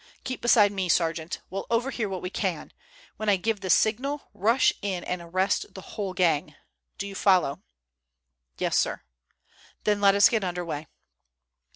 [0.23, 1.41] Keep beside me, sergeant.
[1.51, 2.73] We'll overhear what we can.
[3.17, 6.55] When I give the signal, rush in and arrest the whole gang.
[6.97, 7.61] Do you follow?"
[8.57, 9.03] "Yes, sir."
[9.83, 10.87] "Then let us get under way."